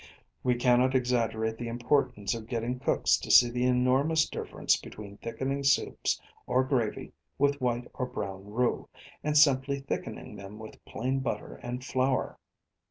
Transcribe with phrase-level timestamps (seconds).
[0.41, 5.63] We cannot exaggerate the importance of getting cooks to see the enormous difference between thickening
[5.63, 8.89] soups or gravy with white or brown roux
[9.23, 12.39] and simply thickening them with plain butter and flour.